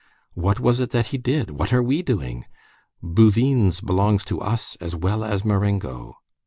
[0.33, 1.51] What was it that he did?
[1.51, 2.45] What are we doing?
[3.03, 6.15] Bouvines belongs to us as well as Marengo.